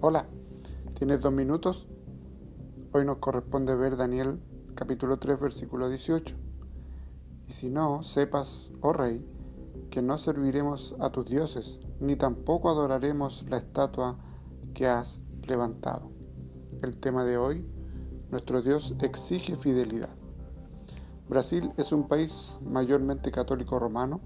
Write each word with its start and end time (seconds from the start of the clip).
Hola, 0.00 0.26
¿tienes 0.94 1.22
dos 1.22 1.32
minutos? 1.32 1.88
Hoy 2.92 3.04
nos 3.04 3.18
corresponde 3.18 3.74
ver 3.74 3.96
Daniel 3.96 4.38
capítulo 4.76 5.18
3 5.18 5.40
versículo 5.40 5.88
18. 5.88 6.36
Y 7.48 7.50
si 7.50 7.68
no, 7.68 8.04
sepas, 8.04 8.70
oh 8.80 8.92
rey, 8.92 9.26
que 9.90 10.00
no 10.00 10.16
serviremos 10.16 10.94
a 11.00 11.10
tus 11.10 11.24
dioses, 11.24 11.80
ni 11.98 12.14
tampoco 12.14 12.70
adoraremos 12.70 13.44
la 13.48 13.56
estatua 13.56 14.16
que 14.72 14.86
has 14.86 15.18
levantado. 15.42 16.12
El 16.80 16.96
tema 16.98 17.24
de 17.24 17.36
hoy, 17.36 17.66
nuestro 18.30 18.62
Dios 18.62 18.94
exige 19.02 19.56
fidelidad. 19.56 20.14
Brasil 21.28 21.72
es 21.76 21.90
un 21.90 22.06
país 22.06 22.60
mayormente 22.62 23.32
católico 23.32 23.80
romano 23.80 24.20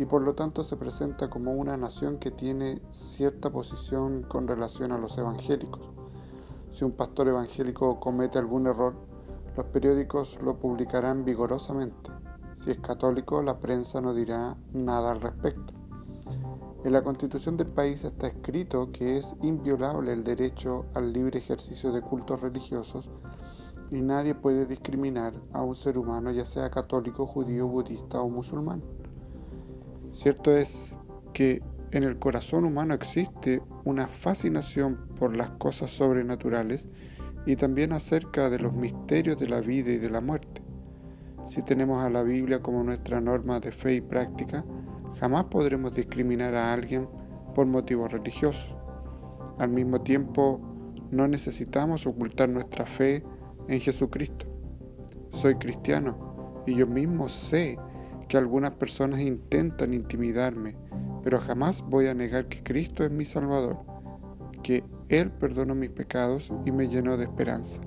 y 0.00 0.06
por 0.06 0.22
lo 0.22 0.34
tanto 0.34 0.64
se 0.64 0.78
presenta 0.78 1.28
como 1.28 1.52
una 1.52 1.76
nación 1.76 2.16
que 2.16 2.30
tiene 2.30 2.80
cierta 2.90 3.50
posición 3.50 4.22
con 4.22 4.48
relación 4.48 4.92
a 4.92 4.98
los 4.98 5.18
evangélicos. 5.18 5.90
Si 6.72 6.86
un 6.86 6.92
pastor 6.92 7.28
evangélico 7.28 8.00
comete 8.00 8.38
algún 8.38 8.66
error, 8.66 8.94
los 9.58 9.66
periódicos 9.66 10.42
lo 10.42 10.56
publicarán 10.56 11.26
vigorosamente. 11.26 12.10
Si 12.54 12.70
es 12.70 12.78
católico, 12.78 13.42
la 13.42 13.58
prensa 13.58 14.00
no 14.00 14.14
dirá 14.14 14.56
nada 14.72 15.10
al 15.10 15.20
respecto. 15.20 15.74
En 16.82 16.94
la 16.94 17.02
constitución 17.02 17.58
del 17.58 17.68
país 17.68 18.02
está 18.06 18.28
escrito 18.28 18.90
que 18.92 19.18
es 19.18 19.36
inviolable 19.42 20.14
el 20.14 20.24
derecho 20.24 20.86
al 20.94 21.12
libre 21.12 21.40
ejercicio 21.40 21.92
de 21.92 22.00
cultos 22.00 22.40
religiosos 22.40 23.10
y 23.90 24.00
nadie 24.00 24.34
puede 24.34 24.64
discriminar 24.64 25.34
a 25.52 25.60
un 25.60 25.76
ser 25.76 25.98
humano, 25.98 26.30
ya 26.30 26.46
sea 26.46 26.70
católico, 26.70 27.26
judío, 27.26 27.68
budista 27.68 28.22
o 28.22 28.30
musulmán. 28.30 28.82
Cierto 30.12 30.56
es 30.56 30.98
que 31.32 31.62
en 31.92 32.04
el 32.04 32.18
corazón 32.18 32.64
humano 32.64 32.94
existe 32.94 33.62
una 33.84 34.06
fascinación 34.06 35.08
por 35.18 35.36
las 35.36 35.50
cosas 35.50 35.90
sobrenaturales 35.90 36.88
y 37.46 37.56
también 37.56 37.92
acerca 37.92 38.50
de 38.50 38.58
los 38.58 38.72
misterios 38.72 39.38
de 39.38 39.48
la 39.48 39.60
vida 39.60 39.90
y 39.90 39.98
de 39.98 40.10
la 40.10 40.20
muerte. 40.20 40.62
Si 41.46 41.62
tenemos 41.62 42.04
a 42.04 42.10
la 42.10 42.22
Biblia 42.22 42.60
como 42.60 42.84
nuestra 42.84 43.20
norma 43.20 43.60
de 43.60 43.72
fe 43.72 43.94
y 43.94 44.00
práctica, 44.00 44.64
jamás 45.18 45.46
podremos 45.46 45.94
discriminar 45.94 46.54
a 46.54 46.72
alguien 46.72 47.08
por 47.54 47.66
motivos 47.66 48.12
religiosos. 48.12 48.76
Al 49.58 49.70
mismo 49.70 50.00
tiempo, 50.02 50.60
no 51.10 51.26
necesitamos 51.26 52.06
ocultar 52.06 52.48
nuestra 52.48 52.86
fe 52.86 53.24
en 53.68 53.80
Jesucristo. 53.80 54.46
Soy 55.32 55.56
cristiano 55.56 56.62
y 56.66 56.74
yo 56.74 56.86
mismo 56.86 57.28
sé 57.28 57.78
que 58.30 58.36
algunas 58.36 58.70
personas 58.74 59.20
intentan 59.22 59.92
intimidarme, 59.92 60.76
pero 61.24 61.40
jamás 61.40 61.82
voy 61.82 62.06
a 62.06 62.14
negar 62.14 62.46
que 62.46 62.62
Cristo 62.62 63.02
es 63.02 63.10
mi 63.10 63.24
Salvador, 63.24 63.78
que 64.62 64.84
Él 65.08 65.32
perdonó 65.32 65.74
mis 65.74 65.90
pecados 65.90 66.52
y 66.64 66.70
me 66.70 66.86
llenó 66.86 67.16
de 67.16 67.24
esperanza. 67.24 67.80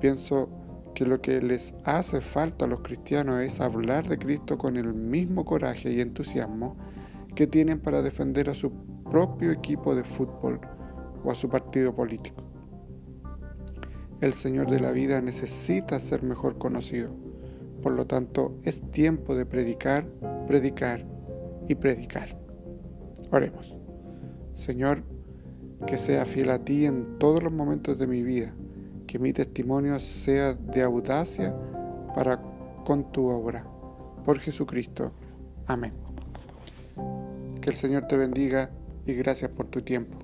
Pienso 0.00 0.50
que 0.92 1.06
lo 1.06 1.20
que 1.20 1.40
les 1.40 1.72
hace 1.84 2.20
falta 2.20 2.64
a 2.64 2.68
los 2.68 2.80
cristianos 2.80 3.42
es 3.42 3.60
hablar 3.60 4.08
de 4.08 4.18
Cristo 4.18 4.58
con 4.58 4.76
el 4.76 4.92
mismo 4.92 5.44
coraje 5.44 5.92
y 5.92 6.00
entusiasmo 6.00 6.76
que 7.36 7.46
tienen 7.46 7.78
para 7.78 8.02
defender 8.02 8.50
a 8.50 8.54
su 8.54 8.72
propio 9.08 9.52
equipo 9.52 9.94
de 9.94 10.02
fútbol 10.02 10.60
o 11.22 11.30
a 11.30 11.34
su 11.36 11.48
partido 11.48 11.94
político. 11.94 12.42
El 14.20 14.32
Señor 14.32 14.68
de 14.68 14.80
la 14.80 14.90
vida 14.90 15.20
necesita 15.20 16.00
ser 16.00 16.24
mejor 16.24 16.58
conocido 16.58 17.29
por 17.82 17.92
lo 17.92 18.06
tanto, 18.06 18.58
es 18.64 18.80
tiempo 18.90 19.34
de 19.34 19.46
predicar, 19.46 20.06
predicar 20.46 21.04
y 21.68 21.74
predicar. 21.74 22.38
Oremos. 23.30 23.76
Señor, 24.54 25.02
que 25.86 25.96
sea 25.96 26.26
fiel 26.26 26.50
a 26.50 26.64
ti 26.64 26.86
en 26.86 27.18
todos 27.18 27.42
los 27.42 27.52
momentos 27.52 27.98
de 27.98 28.06
mi 28.06 28.22
vida, 28.22 28.52
que 29.06 29.18
mi 29.18 29.32
testimonio 29.32 29.98
sea 29.98 30.54
de 30.54 30.82
audacia 30.82 31.54
para 32.14 32.40
con 32.84 33.10
tu 33.12 33.26
obra. 33.28 33.64
Por 34.24 34.38
Jesucristo. 34.38 35.12
Amén. 35.66 35.92
Que 37.60 37.70
el 37.70 37.76
Señor 37.76 38.06
te 38.06 38.16
bendiga 38.16 38.70
y 39.06 39.14
gracias 39.14 39.50
por 39.50 39.66
tu 39.68 39.80
tiempo. 39.80 40.18